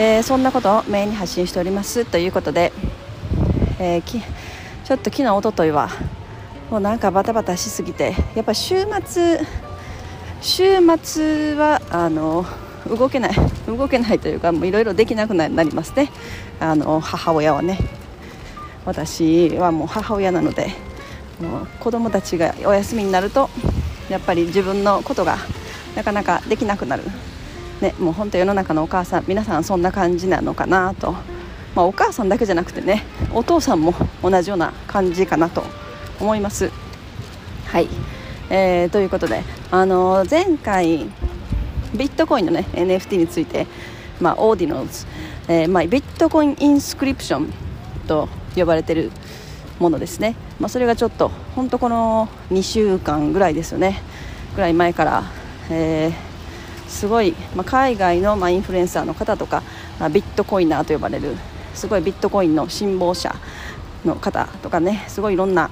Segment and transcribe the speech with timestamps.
[0.00, 2.72] えー、そんなことをメインに発信しておりますということで、
[3.80, 5.90] えー、きちょっと昨日おとといは
[6.70, 9.40] もうなんかバタバタしすぎてやっぱ週末
[10.40, 12.46] 週末はあの
[12.88, 13.32] 動けない
[13.66, 16.10] 動けないというかいろいろできなくなりますね。
[16.60, 17.78] あの母親はね。
[18.84, 20.68] 私はもう母親なので
[21.40, 23.50] もう子供たちがお休みになると
[24.08, 25.36] やっぱり自分のことが
[25.94, 27.02] なかなかできなくなる。
[27.80, 31.12] ね、もう本当世の中のお母さん皆さんそんな感じなのかなと、
[31.74, 35.62] まあ、お母さんだけじゃなくてねお父さんも同じような感じかなと
[36.20, 36.72] 思います。
[37.66, 37.88] はい、
[38.50, 41.04] えー、ということで、あのー、前回
[41.94, 43.66] ビットコインの、ね、NFT について、
[44.20, 45.06] まあ、オーディナルズ、
[45.48, 47.52] えーまあ、ビットコインインスクリプション
[48.08, 49.12] と呼ばれている
[49.78, 54.02] ものですね、まあ、それがちょっと本当この2週間ぐらいですよね。
[54.56, 55.24] ぐらい前から、
[55.70, 56.27] えー
[56.88, 59.62] すごい、まあ、海外の、ま、インフルエンサーの方とか、
[60.00, 61.36] まあ、ビットコイナーと呼ばれる
[61.74, 63.34] すごいビットコインの信奉者
[64.04, 65.70] の方とかねすごいいろんな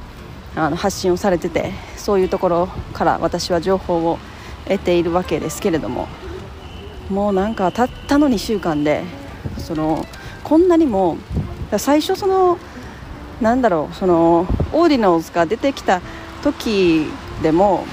[0.54, 4.18] あの発信をされててそういうところから私は情報を
[4.66, 6.08] 得ているわけですけれども
[7.10, 9.04] もうなんかたったの2週間で
[9.58, 10.04] その
[10.42, 11.18] こんなにも
[11.78, 12.58] 最初その
[13.40, 14.40] なんだろうその
[14.72, 16.00] オーディナルズが出てきた
[16.42, 17.06] 時
[17.42, 17.84] でも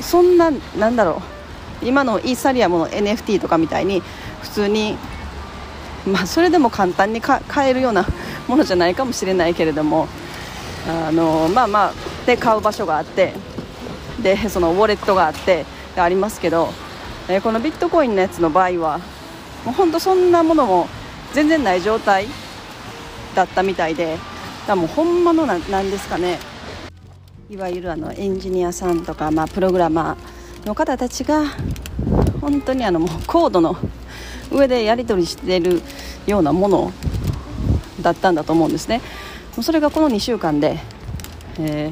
[0.00, 1.37] そんななんだろう
[1.82, 4.02] 今のイーサリアムの NFT とかみたいに
[4.42, 4.96] 普通に、
[6.06, 8.06] まあ、それでも簡単に買えるような
[8.46, 10.08] ものじゃないかもしれないけれども
[10.86, 11.92] あのまあまあ
[12.26, 13.34] で買う場所があって
[14.22, 15.64] でそのウォレットがあって
[15.96, 16.68] ありますけど、
[17.28, 19.00] えこのビットコインのやつの場合は
[19.64, 20.86] もう本当そんなものも
[21.32, 22.26] 全然ない状態
[23.34, 24.16] だったみたいで
[24.66, 26.38] だもうほんまのなんですかね。
[27.50, 30.37] いわゆるあのエンジニアさんとか、まあ、プログラマー
[30.68, 31.44] の方たちが
[32.42, 33.76] 本当にあのもうコードの
[34.52, 35.80] 上でやり取りしている
[36.26, 36.92] ようなもの
[38.02, 39.00] だったんだと思うんですね。
[39.60, 40.78] それがこの2週間で、
[41.58, 41.90] え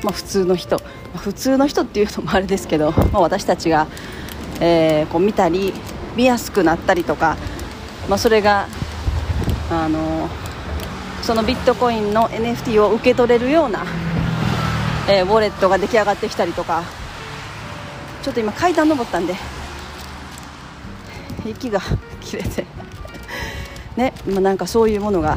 [0.00, 0.80] ー、まあ、普通の人
[1.14, 3.86] 普通の人っていうのもあれですけど、まあ、私たちが、
[4.60, 5.72] えー、こう見たり
[6.16, 7.36] 見やすくなったりとか、
[8.08, 8.66] まあ、それが
[9.70, 10.28] あの
[11.22, 13.84] そのビットコインの NFT を受け取れるような、
[15.08, 17.03] えー、ウォレットが出来上がってきたりとか
[18.24, 19.34] ちょっと今階段登ったんで。
[21.44, 21.78] 息が
[22.22, 22.64] 切れて。
[23.98, 25.36] ね、まあ、なんかそういうものが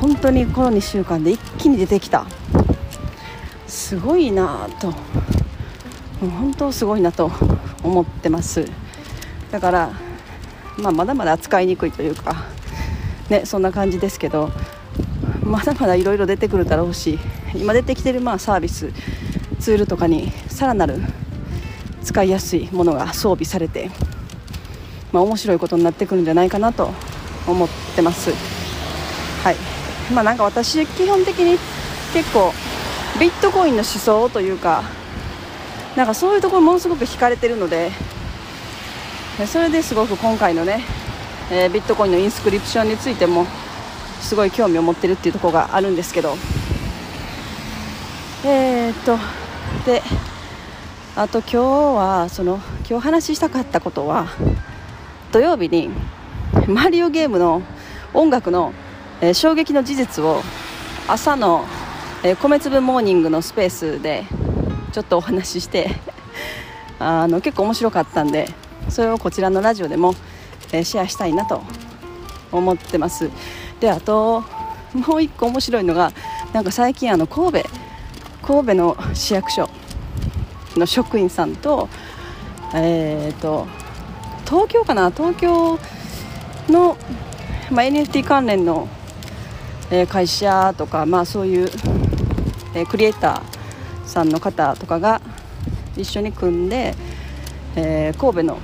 [0.00, 2.24] 本当にこの2週間で一気に出てきた。
[3.66, 4.94] すごいなと。
[6.18, 7.30] 本当すごいなと
[7.82, 8.66] 思ってます。
[9.50, 9.90] だから、
[10.78, 12.46] まあ、まだまだ扱いにくいというか、
[13.28, 14.50] ね、そんな感じですけど。
[15.44, 17.18] まだまだいろいろ出てくるだろうし
[17.54, 18.90] 今出てきてるまあサービス。
[19.62, 20.98] ツールとかにさらなる
[22.02, 23.92] 使いやすいものが装備されて、
[25.12, 26.90] まあ、面白いことになってくるんじゃないかなと
[27.46, 28.32] 思ってます。
[29.44, 29.56] はい
[30.12, 31.58] まあ、なんか私基本的に
[32.12, 32.52] 結構
[33.20, 34.82] ビットコインの思想というか
[35.96, 37.92] なんかそういうところものすごく惹かれてるので
[39.46, 40.82] それですごく今回のね、
[41.52, 43.46] えー、ビットコインのインスクリプションについても
[44.20, 46.34] すごい興味を持ってるっていうところがあるんですけど
[48.44, 49.41] えー、っと
[49.84, 50.02] で
[51.14, 54.28] あと今日はその今日話したかったことは
[55.32, 55.90] 土曜日に
[56.68, 57.62] マリオゲームの
[58.14, 58.72] 音楽の、
[59.20, 60.42] えー、衝撃の事実を
[61.08, 61.64] 朝の、
[62.22, 64.24] えー、米粒モーニングのスペースで
[64.92, 65.90] ちょっとお話しして
[66.98, 68.48] あの結構面白かったんで
[68.88, 70.14] それをこちらのラジオでも、
[70.72, 71.62] えー、シェアしたいなと
[72.52, 73.30] 思ってます。
[73.80, 74.44] であと
[74.94, 76.12] もう一個面白いのが
[76.52, 77.81] なんか最近あの神戸
[78.42, 79.68] 神戸の市役所
[80.76, 81.88] の職員さんと,、
[82.74, 83.66] えーと、
[84.44, 85.10] 東京かな？
[85.10, 85.78] 東京
[86.68, 86.96] の、
[87.70, 88.88] まあ、NFT 関連の、
[89.90, 91.68] え、会社とか、まあ、そういう、
[92.74, 95.20] え、クリエイターさんの方とかが
[95.96, 96.94] 一緒に組んで、
[97.76, 98.58] えー、神戸の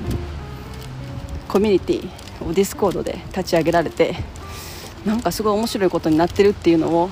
[1.48, 2.08] コミュニティ
[2.44, 4.16] を Discord で立ち上げられて
[5.06, 7.10] なんかすごい面白いことになってるっていうのを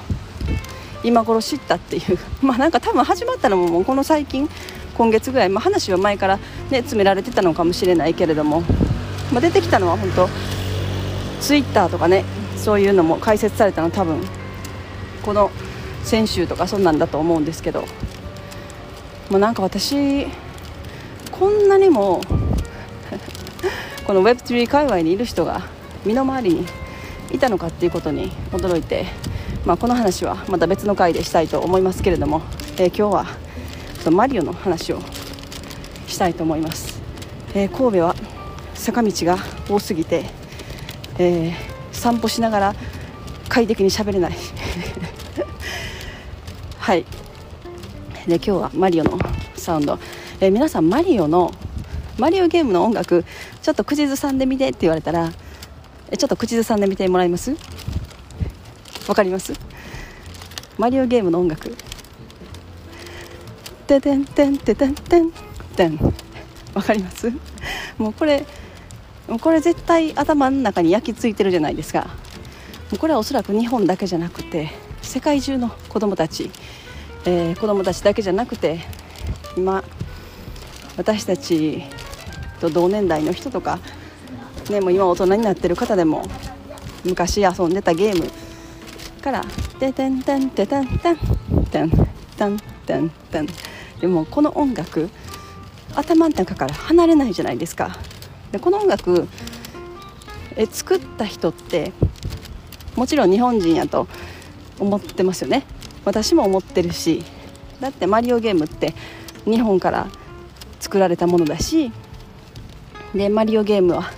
[1.07, 2.19] 今頃知ったっていう。
[2.43, 4.49] まあなんか多分始まったのももうこの最近
[4.99, 8.63] 今月ぐらい、まあ、話は前から、ね、詰められてたのかもしれないけれども。
[9.33, 10.29] まあ、出てきたのは本当
[11.41, 12.25] ツイッターとかね
[12.57, 14.21] そういうのも解説されたの多分
[15.23, 15.51] この
[16.05, 17.85] 先週とかそんなんだと思うんですけど、
[19.31, 20.27] まあ、なんか私
[21.33, 22.21] こんなにも
[24.07, 25.63] この Web3 界隈にいる人が
[26.05, 26.67] 身の回りに
[27.33, 29.07] いたのかっていうことに驚いて、
[29.67, 32.41] まあ、この話はまた別の回でしたいと思いますけれども、
[32.79, 35.01] えー、今日はマリオの話を
[36.07, 37.03] したいと思います、
[37.53, 38.15] えー、神戸は
[38.75, 40.27] 坂道が多すぎて、
[41.19, 41.55] えー、
[41.91, 42.75] 散歩しながら
[43.49, 44.37] 快適に喋れない。
[46.79, 47.05] はい。
[48.29, 49.19] で今日はマリオの
[49.57, 49.99] サウンド、
[50.41, 51.53] え、皆さんマリオの
[52.19, 53.25] マリオゲームの音楽
[53.63, 57.57] ちょっと口ずさんでみてって言われたらちょっと口ずさんでみてもらえます？
[59.09, 59.53] わかります？
[60.79, 61.77] マリオゲームの音楽。
[63.87, 65.33] ててんてんててんてん
[65.77, 65.99] てん。
[66.75, 67.33] わかります？
[67.99, 68.45] もうこれ
[69.41, 72.09] これ絶対頭の中に焼き付いてるじゃないですか。
[72.99, 74.71] これはおそらく日本だけじゃなくて
[75.03, 76.51] 世界中の子どもたち、
[77.25, 78.81] えー、子どもたちだけじゃなくて
[79.57, 79.83] 今
[80.97, 81.83] 私たち
[82.61, 83.79] と同年代の人とか
[84.71, 86.25] ね、もう今大人になってる方でも
[87.05, 88.31] 昔遊んでたゲーム
[89.27, 89.45] から
[89.81, 91.17] 「ててんてんててんてん
[91.67, 93.49] てんてんてんてん」
[94.01, 95.11] でもこの音楽
[95.97, 97.99] 頭の中から離れないじゃないですか。
[98.53, 99.27] でこの音楽
[100.55, 101.91] え作った人って
[102.95, 104.07] もちろん日本人やと
[104.79, 105.65] 思ってますよね。
[106.05, 107.25] 私も思ってるし。
[107.81, 108.95] だってマリオゲームって
[109.45, 110.07] 日本から
[110.79, 111.91] 作られたものだし。
[113.13, 114.13] でマリオゲームは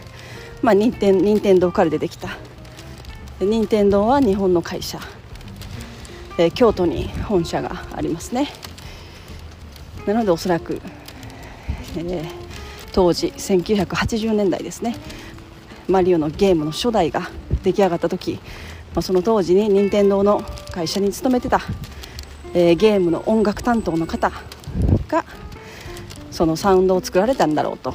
[0.60, 2.36] まあ、任天任天堂から出てきた
[3.40, 4.98] 任天堂は日本の会社、
[6.38, 8.48] えー、京都に本社がありますね。
[10.06, 10.80] なのでおそらく、
[11.96, 12.24] えー、
[12.92, 14.96] 当時1980年代ですね。
[15.88, 17.30] マリオのゲームの初代が
[17.62, 18.40] 出来上がった時、
[18.94, 20.42] まあ、その当時に任天堂の
[20.72, 21.60] 会社に勤めてた、
[22.54, 24.32] えー、ゲームの音楽担当の方
[25.08, 25.24] が
[26.30, 27.94] そのサウンドを作られたんだろうと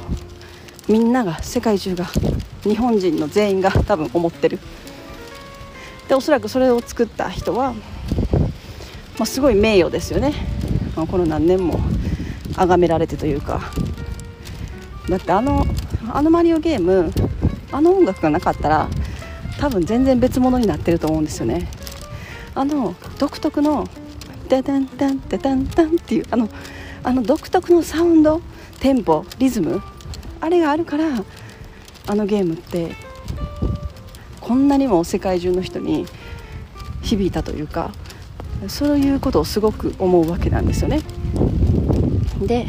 [0.88, 2.06] みんなが世界中が
[2.62, 4.58] 日本人の全員が多分思ってる
[6.08, 10.34] でおそらくそれを作った人は、まあ、すごい名誉ですよね、
[10.96, 11.80] まあ、この何年も
[12.56, 13.60] 崇められてというか。
[15.08, 15.66] だってあの
[16.12, 17.12] あのマリオゲーム
[17.72, 18.88] あの音楽がなかったら
[19.58, 21.68] 多分全然別物になってると思うんですよね。
[22.54, 23.86] あの独特の
[24.48, 26.48] 「テテンテンテテンテン」っていうあの
[27.02, 28.40] あの独特のサウンド
[28.80, 29.82] テンポリズム
[30.40, 31.04] あれがあるから
[32.06, 32.94] あのゲームって
[34.44, 36.04] こんなにも世界中の人に
[37.00, 37.92] 響いたというか
[38.68, 41.00] そういうことをすごく思うわけなんですよね。
[42.42, 42.66] で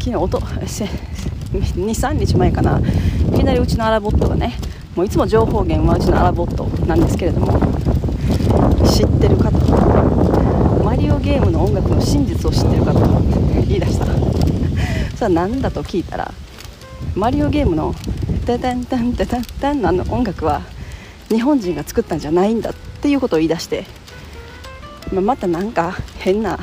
[0.00, 2.82] 昨日23日前かない
[3.36, 4.54] きなりうちのアラボットがね
[4.96, 7.52] もういつも情報源はうちのアラボットなんですけれども
[8.84, 9.52] 知ってる方
[10.82, 12.92] マリオゲームの音楽の真実を知ってる方
[13.66, 14.06] 言い出した
[15.16, 16.34] それは何だと聞いたら
[17.14, 17.94] マリオゲームの
[18.44, 20.62] 「タタンタンタタンタン」のあの音楽は
[21.28, 23.86] 日本人が作ったんじゃないんだっていうことを言い出して、
[25.12, 26.58] まあ、またなんか変な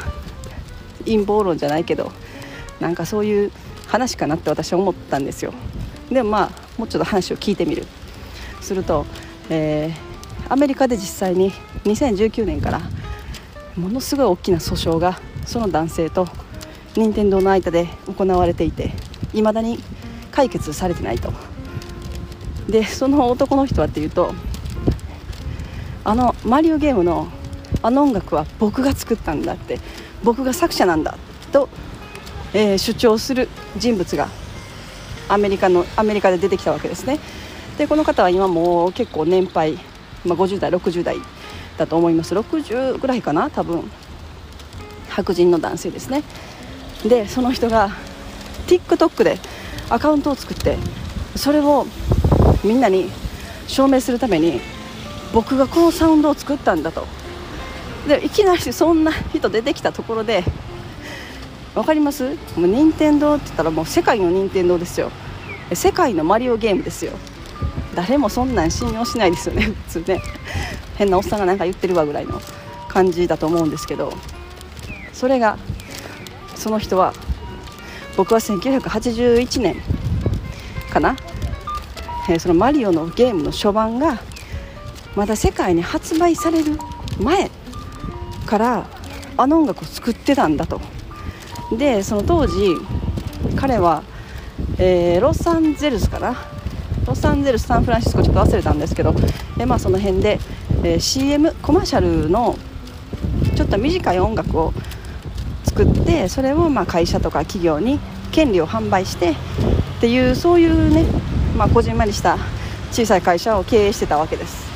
[1.05, 2.11] 陰謀論じゃないけど
[2.79, 3.51] なんかそういう
[3.87, 5.53] 話かなって私は思ったんですよ
[6.11, 7.85] でもまあもうちょっと話を聞いてみる
[8.61, 9.05] すると、
[9.49, 11.51] えー、アメリカで実際に
[11.85, 12.81] 2019年から
[13.75, 16.27] ものすごい大きな訴訟がその男性と
[16.95, 18.91] 任天堂の間で行われていて
[19.33, 19.79] いまだに
[20.31, 21.33] 解決されてないと
[22.71, 24.33] でその男の人はっていうと
[26.03, 27.27] あのマリオゲームの
[27.83, 29.79] あの音楽は僕が作ったんだって
[30.23, 31.17] 僕が作者なんだ
[31.51, 31.67] と、
[32.53, 33.47] えー、主張する
[33.77, 34.27] 人物が
[35.29, 37.19] アメリカのアメリカで出てきたわけですね。
[37.77, 39.73] でこの方は今も結構年配、
[40.25, 41.17] まあ、50代60代
[41.77, 42.35] だと思います。
[42.35, 43.83] 60ぐらいかな多分。
[45.09, 46.23] 白人の男性ですね。
[47.05, 47.89] でその人が
[48.67, 49.37] TikTok で
[49.89, 50.77] アカウントを作って
[51.35, 51.85] それを
[52.63, 53.09] みんなに
[53.67, 54.61] 証明するために
[55.33, 57.05] 僕がこのサウンドを作ったんだと。
[58.07, 60.43] でいきなりそんな人出てきたところで
[61.75, 62.29] 分かります？
[62.55, 65.11] もう任天堂って言ったらもう世界の任天堂ですよ。
[65.73, 67.13] 世界のマリオゲームですよ。
[67.95, 69.63] 誰もそんなん信用しないですよね。
[69.87, 70.21] 普通ね。
[70.97, 72.41] 変なおっさんが何か言ってるわぐらいの
[72.89, 74.13] 感じだと思うんですけど。
[75.13, 75.57] それが
[76.55, 77.13] その人は
[78.17, 79.75] 僕は1981年
[80.89, 81.15] かな、
[82.29, 84.19] え、そのマリオのゲームの初版が
[85.15, 86.77] まだ世界に発売される
[87.19, 87.49] 前
[88.45, 88.85] から
[89.37, 90.81] あの音楽を作ってたんだと。
[91.77, 92.75] でその当時
[93.55, 94.03] 彼は
[94.77, 96.35] えー、ロサンゼルスかな
[97.05, 99.13] ロサンゼルスサンフランシスコちょっと忘れたんですけど、
[99.59, 100.39] えー、まあ、その辺で、
[100.83, 102.57] えー、CM コマーシャルの
[103.55, 104.73] ちょっと短い音楽を
[105.65, 107.99] 作ってそれをま会社とか企業に
[108.31, 109.35] 権利を販売してっ
[110.01, 111.05] ていうそういうね、
[111.57, 112.37] まあ、こじんまりした
[112.91, 114.69] 小さい会社を経営してたわけです。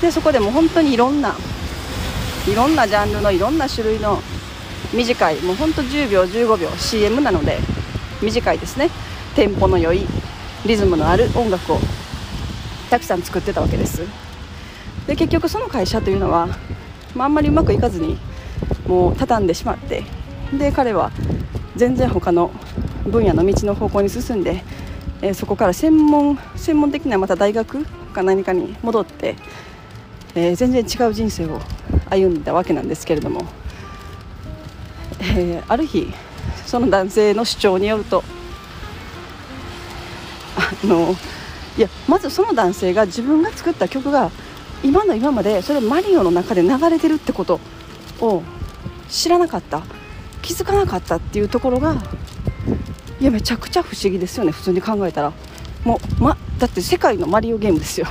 [0.00, 1.34] でそこでも本当にいろんな
[2.46, 4.20] いろんなジャンルのいろんな種類の
[4.92, 7.58] 短いもうほんと10秒15秒 CM なので
[8.22, 8.90] 短いですね。
[9.34, 10.06] テンポの良い
[10.64, 11.78] リズムのある音楽を
[12.90, 14.02] たくさん作ってたわけです。
[15.06, 16.48] で結局その会社というのは、
[17.14, 18.18] まあ、あんまりうまくいかずに
[18.86, 20.04] もう畳んでしまって
[20.52, 21.10] で彼は
[21.74, 22.50] 全然他の
[23.06, 24.64] 分野の道の方向に進んで、
[25.22, 29.36] え、そこから専門専門的なまた大学か何かに戻って、
[30.34, 31.60] え、全然違う人生を
[32.10, 33.46] 歩んだわけなんですけれども、
[35.20, 36.12] え、ある日
[36.66, 38.24] その男性の主張によると
[40.56, 41.14] あの
[41.76, 44.30] いやまずその男性が自分が作った曲が
[44.82, 47.60] 今の今までそれマリオの中で流れてるってこと
[48.20, 48.42] を
[49.08, 49.82] 知らなかった
[50.42, 51.96] 気づかなかったっていうところが
[53.18, 55.32] いやめちゃくちゃ不思議ですよね普通に考えたら。
[55.84, 58.06] もう、ま、だって世界のマリオゲームですよ。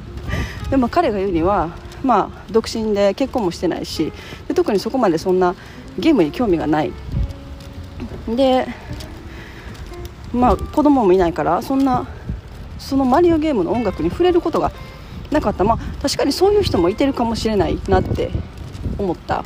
[0.70, 1.70] でも彼が言うには
[2.02, 4.12] まあ独身で結婚もしてないし
[4.48, 5.54] で特にそこまでそんな
[5.98, 6.92] ゲームに興味がない。
[8.28, 8.66] で
[10.32, 12.06] まあ子供もいないからそんな
[12.78, 14.72] そのマリオゲームの音楽に触れることが
[15.30, 15.64] なかった。
[15.64, 18.30] まあ確かにそういう人もいてるかもしれないなって
[18.96, 19.44] 思った。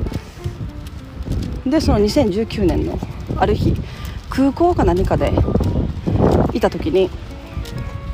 [1.66, 2.98] でその2019年の
[3.36, 3.74] ある日
[4.34, 5.32] 空港か何かで
[6.52, 7.08] いた時に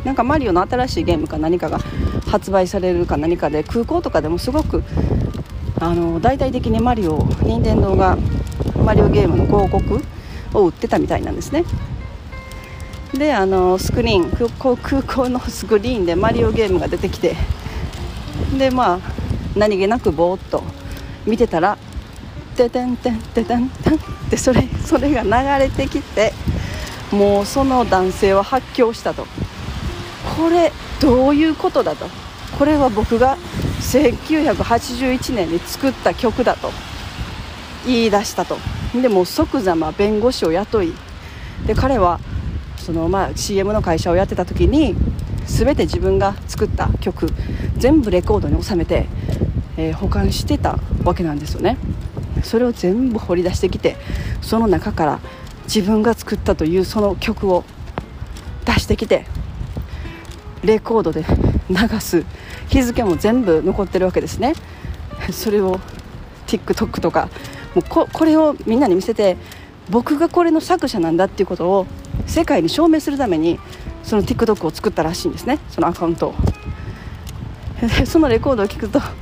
[0.04, 1.78] なんかマリオの新しいゲームか何かが
[2.26, 4.82] 発売されるか何かで空港とかでもすごく
[5.80, 8.18] あの大々的にマリオ任天堂が
[8.84, 10.02] マリオゲームの広告
[10.52, 11.64] を売ってたみたいなんですね。
[13.14, 17.34] であのスクリーン空港空港のスクリーンでマリオゲームが出てきて
[18.56, 18.98] でまあ
[19.56, 20.62] 何気なくぼーっと
[21.26, 21.76] 見てたら
[22.50, 23.98] 「ててんてんててんてん」っ
[24.30, 26.32] てそれそれが流れてきて
[27.10, 29.26] もうその男性は発狂したと
[30.36, 32.06] これどういうことだと
[32.58, 33.36] これは僕が
[33.80, 36.70] 1981年に作った曲だと
[37.86, 38.58] 言い出したと
[38.94, 40.92] でも即座ま弁護士を雇い
[41.66, 42.20] で彼は
[42.76, 44.94] そのまあ CM の会社をやってた時に
[45.46, 47.28] 全て自分が作った曲
[47.76, 49.06] 全部レコードに収めて、
[49.76, 51.76] えー、保管してたわけなんですよね
[52.42, 53.96] それを全部掘り出してきて
[54.40, 55.20] その中から
[55.64, 57.64] 自分が作ったというその曲を
[58.64, 59.24] 出してきて
[60.62, 61.24] レコードで
[61.70, 62.24] 流す
[62.68, 64.54] 日付も全部残ってるわけですね。
[65.32, 65.78] それを
[66.46, 67.28] TikTok とか
[67.74, 69.36] もうここれをみんなに見せて
[69.88, 71.86] 僕がこれの作者なんだっていうことを
[72.26, 73.58] 世界に証明するために
[74.02, 75.58] その TikTok を作ったらしいんですね。
[75.68, 76.34] そのアカウントを。
[78.04, 79.00] そのレコードを聴くと「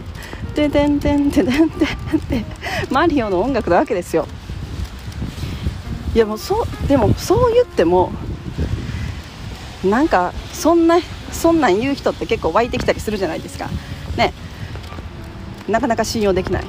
[0.59, 1.89] ててんてんてんてんてん」
[2.19, 2.45] って
[2.91, 4.27] マリオの音楽なわけですよ
[6.15, 8.11] いやもうそうでもそう言っても
[9.85, 10.99] なんかそんな
[11.31, 13.69] そんなん言う人って結構湧いてきたりするじゃないですか
[14.17, 14.33] ね
[15.69, 16.65] なかなか信用できない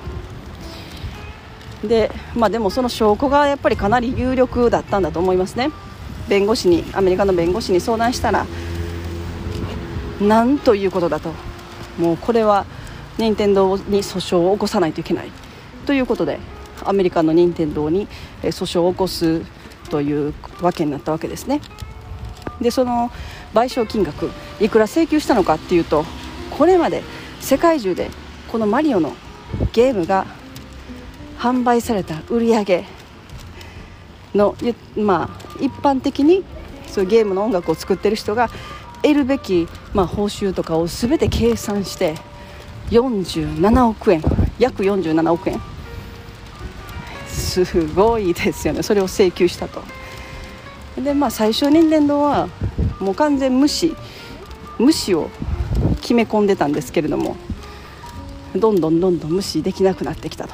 [1.84, 5.72] でまあでもその証拠がやっぱりかなり有力だったんだと思いますね
[6.28, 8.46] 弁護士にアメリカの弁護士に相談したら
[10.22, 11.34] なんということだと
[11.98, 12.68] もうこれは
[13.20, 15.32] 任天堂に訴訟を起こさないといけない
[15.86, 16.40] ということで
[16.86, 18.08] アメリカの任天堂に
[18.42, 19.42] 訴訟を起こす
[19.90, 21.62] というわけになったわけですね。
[22.62, 23.12] でその
[23.54, 26.06] 賠償金額いくら請求したのかっていうと
[26.58, 27.04] これまで
[27.40, 28.10] 世界中で
[28.52, 29.14] このマリオの
[29.74, 30.26] ゲームが
[31.38, 32.86] 販売された売り上げ
[34.36, 34.56] の、
[34.96, 36.44] まあ、一般的に
[36.88, 38.50] そういうゲームの音楽を作ってる人が
[39.02, 42.16] 得るべき、まあ、報酬とかを全て計算して
[42.92, 44.24] 47億円。
[44.58, 45.62] 約47億円。
[47.28, 48.84] すごいですよね。
[48.84, 49.82] それを請求したと。
[51.02, 52.50] でまあ最初任天堂は
[53.00, 53.96] もう完全無視。
[54.78, 55.30] 無視を
[56.02, 57.36] 決め込んでたんですけれども
[58.56, 60.54] どんどんどんどん無視できなくなってきたと。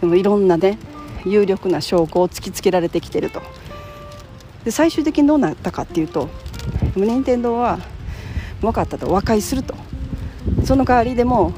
[0.00, 0.78] でもいろんなね
[1.24, 3.42] 有力な証拠を突きつけられてきてると。
[4.64, 6.28] で最終的にどうなったかっていうと
[6.96, 7.78] 任天堂は
[8.60, 9.10] 分かったと。
[9.12, 9.74] 和解すると。
[10.64, 11.52] その代わりでも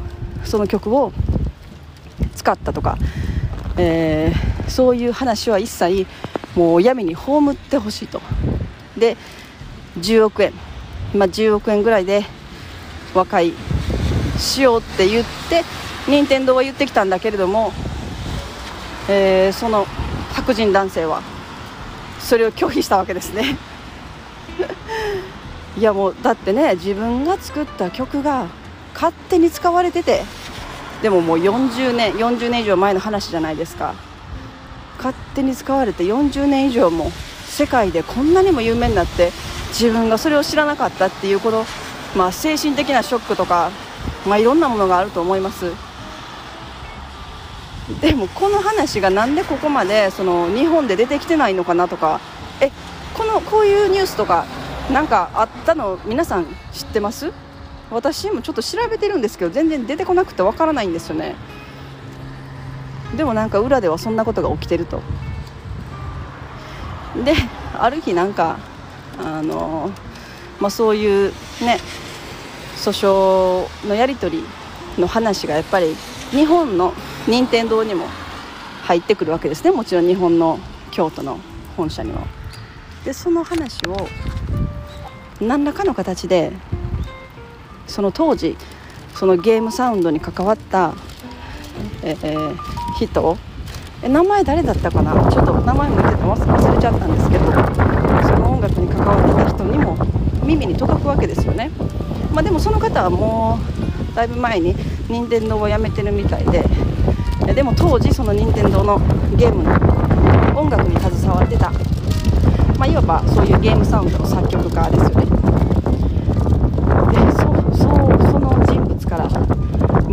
[0.45, 1.13] その曲を
[2.35, 2.99] 使ったとか、
[3.77, 6.07] えー、そういう話は一切
[6.55, 8.21] もう闇に葬ってほしいと。
[8.97, 9.17] で
[9.99, 10.53] 10億円、
[11.15, 12.25] まあ、10億円ぐらいで
[13.15, 13.53] 和解
[14.39, 15.63] しようって言って
[16.09, 17.73] 任天堂は言ってきたんだけれども、
[19.09, 19.87] えー、その
[20.33, 21.23] 白人男性は
[22.21, 23.57] それを拒否したわけですね。
[25.79, 28.47] いやもうだってね自分が作った曲が
[28.97, 30.23] 勝手に使われてて
[31.03, 33.95] でももう40年40年以上前の話じゃないですか。
[34.97, 37.13] 勝手に使われて40年以上も
[37.45, 39.31] 世界でこんなにも有名になって
[39.69, 41.67] 自分がそれを知らなかったっていうこの、
[42.17, 43.71] まあ、精神的なショックとか、
[44.27, 45.71] まあ、いろんなものがあると思います。
[48.01, 52.21] でもこの話がなんでここまでその日本で出てきてないのかなとか
[52.61, 52.73] え
[53.15, 54.45] このこういうニュースとか
[54.91, 57.33] なんかあったの皆さん知ってます？
[57.91, 61.37] 私もちょっと調べてるんですけど全然出てこなくてわからないんですよね。
[63.17, 65.01] でもなんか裏ではそんなことが起きてると。
[67.25, 67.35] で
[67.75, 68.59] ある日なんか
[69.19, 69.91] あの、
[70.61, 71.79] まあ、そういうね
[72.77, 74.45] 訴訟のやり取り
[75.01, 75.95] の話がやっぱり
[76.31, 76.93] 日本の
[77.27, 78.07] 任天堂にも
[78.83, 79.71] 入ってくるわけですね。
[79.71, 80.59] もちろん日本の
[80.91, 81.39] 京都の
[81.77, 82.27] 本社にも。
[83.05, 84.09] でその話を
[85.41, 86.53] 何らかの形で
[87.87, 88.57] その当時
[89.15, 90.95] そのゲームサウンドに関わった、
[92.03, 92.57] えー、
[92.99, 93.37] 人。
[94.03, 95.13] 名前誰だったかな？
[95.31, 97.47] ちょっと名前も言ってて忘れちゃったんですけど。
[98.27, 99.97] その音楽に関わってた人にも
[100.45, 101.71] 耳に届くわけですよね、
[102.33, 103.59] まあ、でもその方はも
[104.13, 104.75] うだいぶ前に
[105.09, 106.65] 任天堂を辞めてるみたいで。
[107.55, 108.99] でも当時その任天堂の
[109.37, 109.71] ゲームの
[110.61, 111.71] 音楽に携わってた、
[112.77, 115.27] まあ、いわばそういうゲームサウンドの作曲家ですよね
[117.13, 117.45] でそ
[117.79, 117.97] そう
[118.31, 119.29] その人物から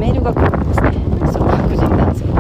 [0.03, 0.91] メールが来るんですね
[1.31, 2.33] その白人男性こ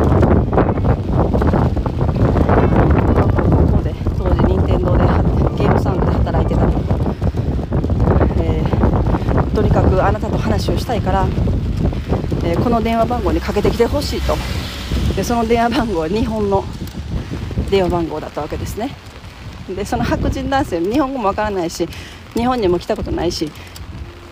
[3.77, 5.05] こで当時任天堂で
[5.55, 6.61] ゲームサウンドで働いてた、
[8.43, 11.25] え、とにかくあなたと話をしたいから
[12.45, 14.35] えー、この電話番号にかけてきてほしいと。
[15.15, 16.65] でその電話番号は日本の
[17.71, 18.93] 電話番号だったわけですね。
[19.73, 21.87] でその白人男性日本語もわからないし
[22.33, 23.49] 日本にも来たことないし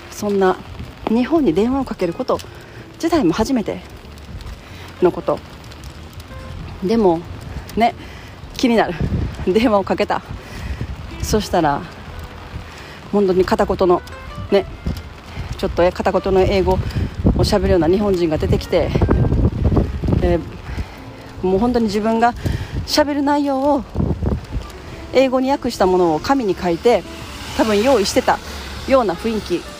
[0.09, 0.57] そんな
[1.07, 2.37] 日本に電話をかけること
[3.01, 3.79] 自体も初めて
[5.01, 5.39] のこと。
[6.83, 7.19] でも
[7.75, 7.95] ね
[8.55, 8.93] 気になる。
[9.47, 10.21] 電話をかけた。
[11.23, 11.81] そしたら
[13.11, 14.03] 本当に片言の
[14.51, 14.67] ね
[15.57, 16.77] ちょっと片言の英語
[17.37, 18.91] をしゃべるような日本人が出てきて、
[20.21, 22.35] えー、もう本当に自分が
[22.85, 23.83] しゃべる内容を
[25.13, 27.03] 英語に訳したものを紙に書いて
[27.57, 28.37] 多分用意してた
[28.87, 29.70] ような雰囲気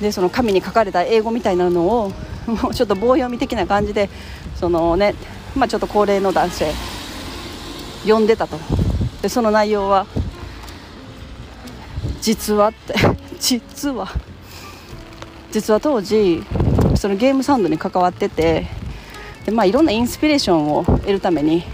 [0.00, 2.12] でその紙に書かれた英語みたいなのを
[2.46, 4.08] もうちょっと棒読み的な感じで
[4.56, 5.14] そのね、
[5.56, 6.72] まあ、ちょっと高齢の男性
[8.02, 8.58] 読んでたと。
[9.22, 10.06] でその内容は
[12.20, 12.94] 実はって
[13.40, 14.08] 実は。
[15.50, 16.44] 実は当時
[16.94, 18.66] そのゲームサウンドに関わってて
[19.46, 21.64] で、まあ、いろんなインスピレーションを得るために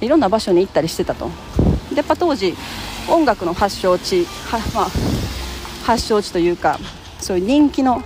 [0.00, 1.30] いろんな場所に行ったりしてたと。
[1.90, 2.54] でやっぱ当時
[3.08, 4.88] 音楽の発祥地は、まあ、
[5.84, 6.80] 発祥地というか
[7.26, 8.02] そういう人気の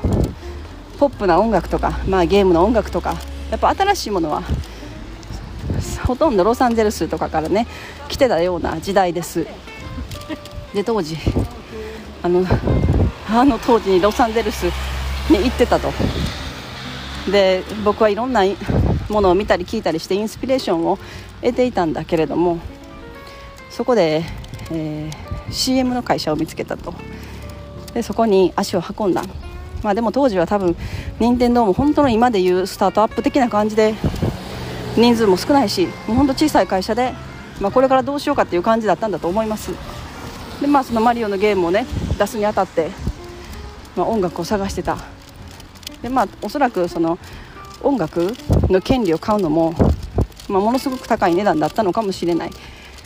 [0.98, 3.16] ポップな音楽とか、まあ、ゲームの音楽とか
[3.50, 4.42] やっぱ新しいものは
[6.06, 7.66] ほとんどロサンゼルスとかからね
[8.08, 9.46] 来てたような時代です。
[10.72, 11.18] で当時
[12.22, 12.46] あの
[13.28, 14.62] あの当時にロサンゼルス
[15.28, 15.92] に行ってたと。
[17.30, 18.42] で僕はいろんな
[19.10, 20.98] ものを見たり聞いたりしてインスピレーションを
[21.42, 22.58] 得ていたんだけれども
[23.68, 24.24] そこで、
[24.72, 26.94] えー、CM の会社を見つけたと。
[27.94, 29.22] でそこに足を運んだ、
[29.82, 30.76] まあ、でも当時は多分
[31.18, 33.94] 任天堂も本当の今でいうスタートアップ的な感じで
[34.96, 37.12] 人数も少ないしもう本当小さい会社で、
[37.60, 39.72] まあ、これからどうしようかっていう感じだったんだと思います。
[40.60, 41.86] でまあそのマリオのゲームをね
[42.18, 42.90] 出すにあたって、
[43.96, 44.98] まあ、音楽を探してた。
[46.02, 47.18] でまあおそらくその
[47.82, 48.34] 音楽
[48.68, 49.72] の権利を買うのも、
[50.48, 52.50] まあ、ものすごく高い値段だったのかもしれない。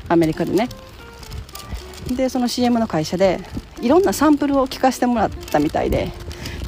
[0.09, 0.69] アメリカでね。
[2.11, 3.41] でその CM の会社で
[3.81, 6.11] いろんなサンプルを聞かせてもらったみたいで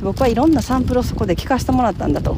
[0.03, 2.37] 僕はいろんなサンプルをそこで聞かせてもらったんだと。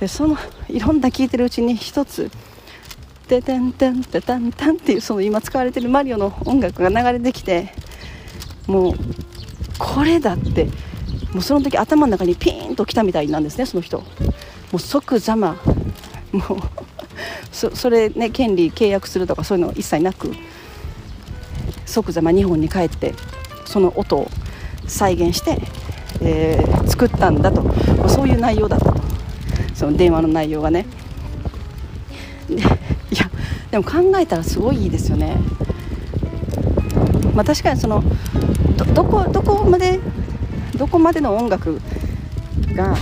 [0.00, 0.36] でその
[0.68, 2.30] いろんな聞いてるうちに一つ
[3.28, 7.72] 「ててんてんてたんたん」っていうその今使われてるマリオの音楽が流れてきて
[8.66, 8.94] もう
[9.78, 10.64] これだって
[11.32, 13.98] もうその時頭の中にピーンときたみたいなんですねその人。
[13.98, 14.04] も
[14.74, 15.56] う即ざま
[16.32, 16.58] もう
[17.52, 20.34] そそれね権利契約するとかそういうの一切なく
[21.86, 23.14] 即座ま日本に帰って
[23.74, 24.30] その音を
[24.86, 25.58] 再現して、
[26.22, 29.00] えー、作ったんだと、まあ、そういう内容だったと。
[29.74, 30.86] その電話の内容がね。
[32.48, 32.68] でいや
[33.72, 35.38] でも考えたらすごいいいですよね。
[37.34, 38.04] まあ確かにその
[38.94, 39.98] どこどこまで
[40.76, 41.80] どこまでの音楽
[42.76, 42.94] が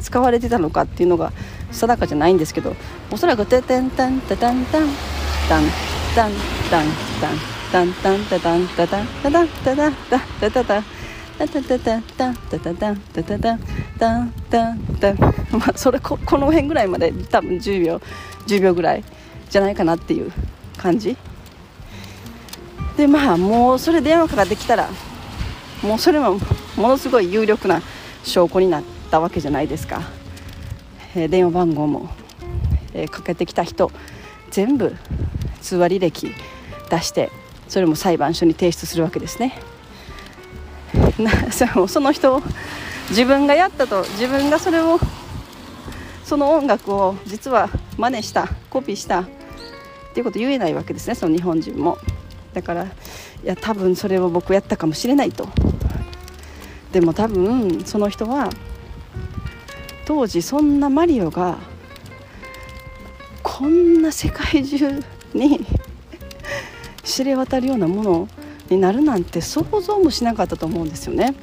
[0.00, 1.32] 使われてたのかっていうのが
[1.70, 2.74] 定かじゃないんですけど
[3.12, 4.88] おそらく「テテンタンタタンタン
[5.48, 5.62] タン
[6.16, 6.30] タン
[6.68, 6.86] タン
[7.20, 10.84] タンタンタンタンタタンタタンタタンタタタタン
[11.38, 13.58] タタタタタタタタタタタ
[14.50, 18.00] タタタまあそれここの辺ぐらいまで多分10秒
[18.48, 19.04] 10秒ぐらい
[19.48, 20.32] じゃないかなっていう
[20.76, 21.16] 感じ
[22.96, 24.88] でまあもうそれ電話かかってきたら
[25.82, 26.40] もうそれも
[26.76, 27.80] ものすごい有力な
[28.24, 30.02] 証拠になったわけじゃないですか、
[31.14, 32.10] えー、電話番号も、
[32.94, 33.92] えー、かけてきた人
[34.50, 34.94] 全部
[35.62, 36.34] 通話履歴
[36.90, 37.30] 出して
[37.70, 39.56] それも裁判所に提出するわけですね。
[41.88, 42.42] その人を
[43.10, 44.98] 自分がやったと自分がそれを
[46.24, 49.24] その音楽を実は真似したコピーしたっ
[50.14, 51.96] ていうこと言えないわけですねその日本人も。
[52.52, 52.88] だからい
[53.44, 55.48] や多分それを僕やったかもしれないと。
[56.90, 58.50] でも多分その人は
[60.06, 61.58] 当時そんなマリオが
[63.44, 65.00] こんな世界中
[65.32, 65.64] に
[67.10, 68.28] 知れ渡るようなもの
[68.70, 71.34] になるなんて想像もしなかったと思うんですよね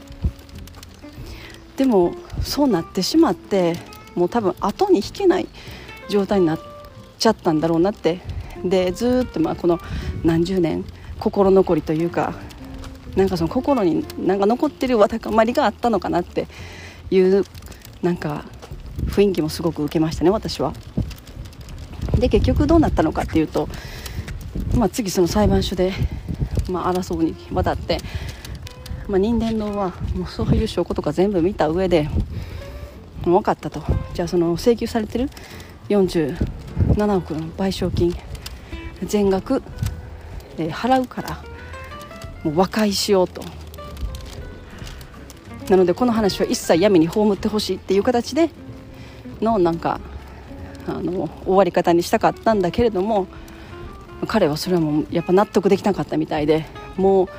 [1.76, 3.76] でもそうなってしまって
[4.16, 5.48] もう多分後に引けない
[6.10, 6.60] 状態になっ
[7.20, 8.22] ちゃったんだろうなって
[8.64, 9.80] でずっとまあこの
[10.24, 10.84] 何十年
[11.20, 12.34] 心残りというか
[13.16, 16.48] なんかその心になんか残ってるわだかまりがあったのかなって
[17.12, 17.44] いう
[18.02, 18.46] なんか
[19.08, 20.74] 雰囲気もすごく受けましたね私は。
[22.18, 23.70] で結局どうなったのかっていうと、
[24.76, 25.92] まあ、次その裁判所で、
[26.70, 27.98] まあ、争うにわたって、
[29.08, 32.10] まあ、任天堂はもうそういう証拠とか全部見た上で
[33.24, 33.82] 分かったと。
[34.14, 35.30] じゃあその請求されてる
[35.90, 36.38] 47
[37.18, 38.14] 億の賠償金
[39.04, 39.64] 全額、
[40.58, 41.44] えー、払うから
[42.44, 43.42] もう和解しようと。
[45.70, 48.50] なのでこの話は一切闇に葬ってほしいっていう形で
[49.42, 50.00] のなんか
[50.88, 53.28] あの終わり方にしたかったんだけれども
[54.26, 56.66] 彼はそれはもうやっぱ納得できなかったみたいで
[56.98, 57.30] もう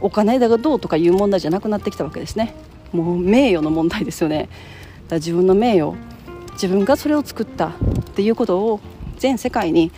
[0.00, 2.54] お金だがどうとかいう問題じゃなくなってきたわけですね。
[2.92, 4.48] もう名誉の問題ですよね。
[5.08, 5.96] だ自分の名誉
[6.52, 7.74] 自分がそれを作ったっ
[8.14, 8.80] ていうことを
[9.18, 9.92] 全世界に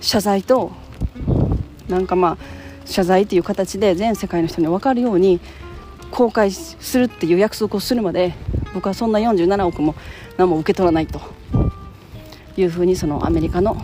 [0.00, 0.72] 謝罪と
[1.88, 5.40] なんかまあ謝罪っていう形で全世界の人に分かるように
[6.10, 8.34] 公開するっていう約束をするまで
[8.74, 9.94] 僕はそんな47億も
[10.36, 11.20] 何も受け取らないと
[12.56, 13.76] いうふうにそのアメリカの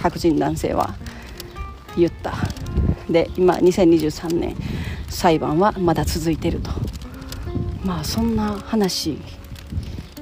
[0.00, 0.94] 白人男性は
[1.96, 2.32] 言った。
[3.08, 4.56] で今2023年
[5.08, 6.70] 裁判はまだ続いてると。
[7.84, 9.18] まあそんな話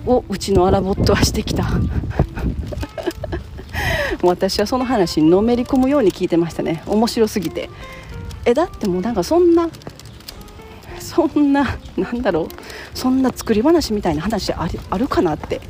[0.07, 1.67] をうちのアラボットはしてきた。
[4.23, 6.83] 私はその話にのめり込むように聞いてましたね。
[6.87, 7.71] 面白すぎて。
[8.45, 9.69] えだってもうなんかそんな
[10.99, 12.49] そんななんだろう。
[12.95, 15.61] そんな作り話みたいな話あるかなって。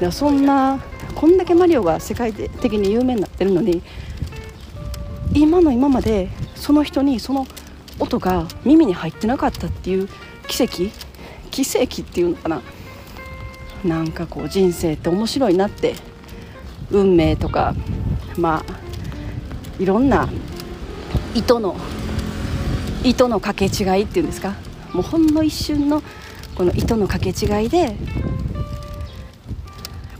[0.00, 0.78] いやそんな
[1.18, 3.82] こんだけマリオが世界的に有名になってるのに
[5.34, 7.44] 今の今までその人にその
[7.98, 10.08] 音が耳に入ってなかったっていう
[10.46, 10.92] 奇跡
[11.50, 12.62] 奇跡っていうのかな。
[13.84, 15.94] なんかこう人生って面白いなって
[16.92, 17.74] 運命とか
[18.36, 20.28] まあいろんな
[21.34, 21.76] 糸の
[23.02, 24.54] 糸の掛け違いっていうんですか。
[24.92, 26.00] もうほんの一瞬の
[26.54, 27.96] この糸の掛け違いで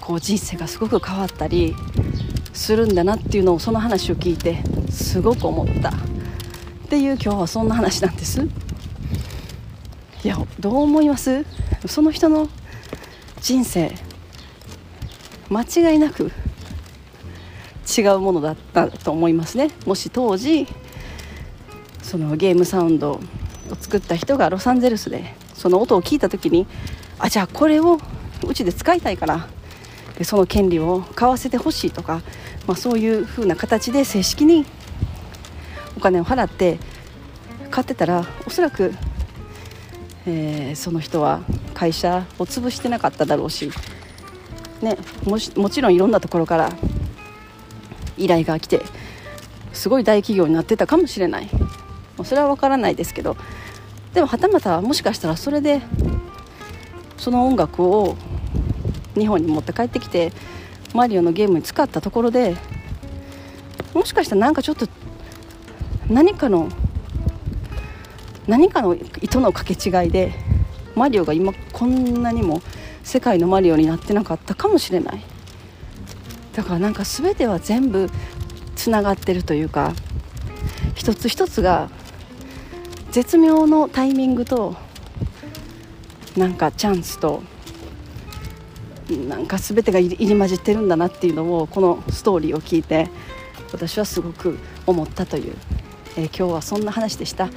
[0.08, 1.76] こう人生がすごく変わったり
[2.54, 5.90] するんだなっていうのをその話を聞いてすごく思った。
[5.90, 5.92] っ
[6.88, 8.40] ていう今日はそんな話なんです。
[10.24, 11.44] いやどう思います？
[11.86, 12.48] その人の
[13.42, 13.92] 人生
[15.50, 16.32] 間違いなく
[17.98, 19.68] 違うものだったと思いますね。
[19.84, 20.66] もし当時
[22.02, 23.20] そのゲームサウンドを
[23.78, 26.66] 作った人がロサンゼルスでその音を聞いた時に
[27.18, 28.00] あじゃあこれを
[28.46, 29.48] うちで使いたいから
[30.18, 32.22] でその権利を買わせてほしいとか、
[32.66, 34.66] まあ、そういうふうな形で正式に
[35.96, 36.78] お金を払って
[37.70, 38.92] 買ってたらおそらく、
[40.26, 43.70] えー、その人は会社を潰してなかっただろうし、
[44.82, 46.72] ね、もしもちろんいろんなところから
[48.16, 48.82] 依頼が来て
[49.72, 51.48] すごい大企業になってたかもしれない。
[52.24, 53.36] それは分からないですけど
[54.12, 55.80] でもはたまたもしかしたらそれで
[57.16, 58.16] その音楽を
[59.18, 60.32] 日本に持って帰ってきて
[60.94, 62.56] マリオのゲームに使ったところで
[63.94, 64.88] もしかしたらなんかちょっと
[66.08, 66.68] 何かの
[68.46, 70.32] 何かの糸の掛け違いで
[70.94, 72.62] マリオが今こんなにも
[73.02, 75.22] 世界のマリオになってなかったかもしれない。
[76.54, 78.10] だからなんか全ては全部
[78.74, 79.94] つながってるというか
[80.96, 81.88] 一つ一つが
[83.12, 84.74] 絶妙のタイミングと
[86.36, 87.42] なんかチャンスと
[89.16, 93.08] なんか全てが入り混じってるんだなっていうのをこのストーリーを聞いて
[93.72, 95.54] 私はすごく思ったという、
[96.16, 97.48] えー、今日はそんな話でした、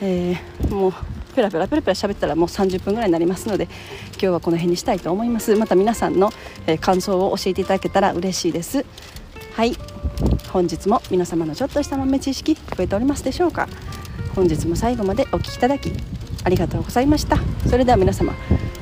[0.00, 0.92] えー、もう
[1.34, 3.64] ペラペラペラペラ喋ったらもう30分ぐらいになりますので
[4.12, 5.54] 今日はこの辺にしたいと思います。
[5.56, 6.30] また皆さんの、
[6.66, 8.86] え感想を教えていただけたら嬉しいです。
[9.54, 9.76] はい。
[10.52, 13.68] 本日も皆様のちょっとした豆知識聞こえておりますでしょうか。
[14.36, 15.92] 本日も最後までお聴きいただき
[16.44, 17.38] ありがとうございました。
[17.68, 18.32] それでは皆様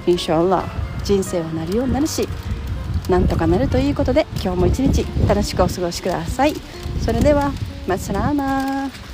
[0.07, 2.29] インシャアラ人生はなるようになるし
[3.09, 6.55] なんとかなるということで今日も一日楽しくお過ごしください。
[7.01, 7.53] それでは
[7.87, 9.12] マスラーマー。